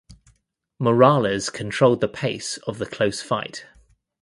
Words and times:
Morales 0.79 1.51
controlled 1.51 2.01
the 2.01 2.07
pace 2.07 2.57
of 2.65 2.79
the 2.79 2.87
close 2.87 3.21
fight. 3.21 3.67